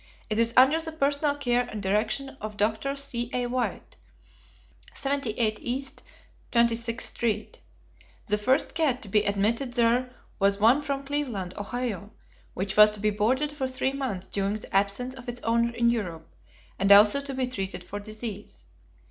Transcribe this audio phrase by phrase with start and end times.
[0.31, 2.95] It is under the personal care and direction of Dr.
[2.95, 3.45] C.A.
[3.45, 3.97] White,
[4.95, 5.83] 78 E.
[6.51, 7.59] 26th Street.
[8.25, 12.09] The first cat to be admitted there was one from Cleveland, Ohio,
[12.55, 15.91] which was to be boarded for three months during the absence of its owner in
[15.91, 16.33] Europe
[16.79, 18.65] and also to be treated for disease.